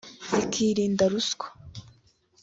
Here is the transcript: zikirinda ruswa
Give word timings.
zikirinda 0.31 1.03
ruswa 1.11 1.47